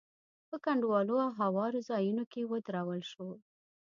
په 0.49 0.55
کنډوالو 0.65 1.15
او 1.25 1.31
هوارو 1.41 1.85
ځايونو 1.89 2.23
کې 2.31 2.49
ودرول 2.51 3.01
شول. 3.11 3.37